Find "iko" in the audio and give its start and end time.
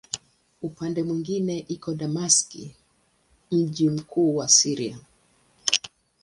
1.67-1.93